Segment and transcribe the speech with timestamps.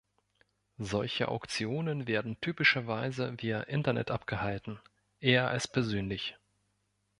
[0.79, 4.79] Solche Auktionen werden typischerweise via Internet abgehalten,
[5.19, 6.39] eher als persönlich.